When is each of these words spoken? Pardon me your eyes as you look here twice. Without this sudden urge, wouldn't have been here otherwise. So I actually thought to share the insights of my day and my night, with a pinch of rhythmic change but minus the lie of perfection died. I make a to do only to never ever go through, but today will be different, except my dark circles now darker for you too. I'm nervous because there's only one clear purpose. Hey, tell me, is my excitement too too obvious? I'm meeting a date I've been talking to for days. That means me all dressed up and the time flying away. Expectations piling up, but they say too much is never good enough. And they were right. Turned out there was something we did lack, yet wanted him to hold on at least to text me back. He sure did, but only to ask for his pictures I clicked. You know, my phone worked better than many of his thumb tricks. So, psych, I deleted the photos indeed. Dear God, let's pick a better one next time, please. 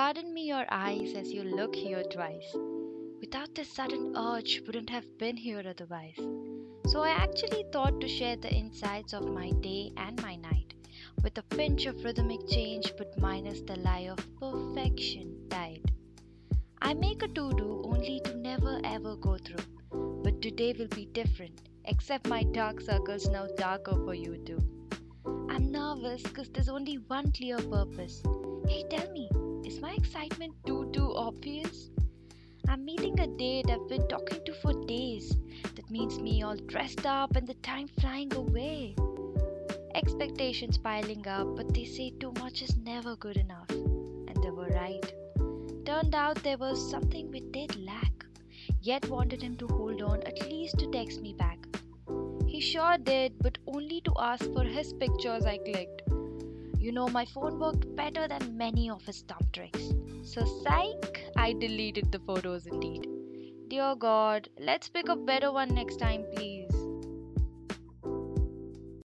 Pardon 0.00 0.32
me 0.32 0.48
your 0.48 0.64
eyes 0.70 1.12
as 1.14 1.30
you 1.30 1.42
look 1.44 1.74
here 1.74 2.02
twice. 2.02 2.56
Without 3.20 3.54
this 3.54 3.70
sudden 3.70 4.16
urge, 4.16 4.62
wouldn't 4.66 4.88
have 4.88 5.04
been 5.18 5.36
here 5.36 5.62
otherwise. 5.68 6.18
So 6.86 7.02
I 7.02 7.10
actually 7.10 7.66
thought 7.70 8.00
to 8.00 8.08
share 8.08 8.36
the 8.36 8.50
insights 8.50 9.12
of 9.12 9.28
my 9.30 9.50
day 9.60 9.92
and 9.98 10.22
my 10.22 10.36
night, 10.36 10.72
with 11.22 11.36
a 11.36 11.42
pinch 11.42 11.84
of 11.84 12.02
rhythmic 12.02 12.48
change 12.48 12.94
but 12.96 13.20
minus 13.20 13.60
the 13.60 13.76
lie 13.80 14.08
of 14.08 14.26
perfection 14.40 15.36
died. 15.48 15.82
I 16.80 16.94
make 16.94 17.22
a 17.22 17.28
to 17.28 17.52
do 17.52 17.82
only 17.84 18.22
to 18.24 18.34
never 18.36 18.80
ever 18.84 19.16
go 19.16 19.36
through, 19.36 19.66
but 20.24 20.40
today 20.40 20.74
will 20.78 20.88
be 20.88 21.10
different, 21.12 21.60
except 21.84 22.26
my 22.26 22.42
dark 22.42 22.80
circles 22.80 23.28
now 23.28 23.48
darker 23.58 23.96
for 24.06 24.14
you 24.14 24.38
too. 24.46 24.62
I'm 25.50 25.70
nervous 25.70 26.22
because 26.22 26.48
there's 26.48 26.70
only 26.70 26.94
one 26.94 27.32
clear 27.32 27.58
purpose. 27.58 28.22
Hey, 28.66 28.84
tell 28.88 29.10
me, 29.12 29.28
is 29.70 29.80
my 29.80 29.92
excitement 29.92 30.52
too 30.66 30.90
too 30.92 31.08
obvious? 31.14 31.90
I'm 32.68 32.84
meeting 32.84 33.20
a 33.20 33.26
date 33.40 33.70
I've 33.70 33.88
been 33.88 34.06
talking 34.08 34.40
to 34.46 34.52
for 34.62 34.72
days. 34.86 35.36
That 35.76 35.88
means 35.88 36.18
me 36.18 36.42
all 36.42 36.56
dressed 36.72 37.06
up 37.06 37.36
and 37.36 37.46
the 37.46 37.54
time 37.68 37.86
flying 38.00 38.32
away. 38.34 38.96
Expectations 39.94 40.76
piling 40.76 41.24
up, 41.28 41.54
but 41.54 41.72
they 41.72 41.84
say 41.84 42.10
too 42.18 42.32
much 42.40 42.62
is 42.62 42.76
never 42.78 43.14
good 43.14 43.36
enough. 43.36 43.70
And 43.70 44.42
they 44.42 44.50
were 44.50 44.72
right. 44.74 45.12
Turned 45.86 46.16
out 46.16 46.42
there 46.42 46.58
was 46.58 46.90
something 46.90 47.30
we 47.30 47.40
did 47.58 47.76
lack, 47.76 48.26
yet 48.80 49.08
wanted 49.08 49.40
him 49.40 49.56
to 49.58 49.68
hold 49.68 50.02
on 50.02 50.24
at 50.24 50.50
least 50.50 50.80
to 50.80 50.90
text 50.90 51.20
me 51.20 51.32
back. 51.32 51.58
He 52.48 52.60
sure 52.60 52.98
did, 52.98 53.38
but 53.40 53.58
only 53.68 54.00
to 54.00 54.14
ask 54.18 54.52
for 54.52 54.64
his 54.64 54.92
pictures 54.94 55.44
I 55.44 55.58
clicked. 55.58 56.02
You 56.80 56.92
know, 56.92 57.08
my 57.08 57.26
phone 57.26 57.58
worked 57.58 57.94
better 57.94 58.26
than 58.26 58.56
many 58.56 58.88
of 58.88 59.04
his 59.04 59.20
thumb 59.28 59.46
tricks. 59.52 59.92
So, 60.22 60.46
psych, 60.62 61.26
I 61.36 61.52
deleted 61.52 62.10
the 62.10 62.20
photos 62.20 62.66
indeed. 62.66 63.06
Dear 63.68 63.94
God, 63.94 64.48
let's 64.58 64.88
pick 64.88 65.10
a 65.10 65.14
better 65.14 65.52
one 65.52 65.74
next 65.74 65.98
time, 65.98 66.24
please. 66.34 66.79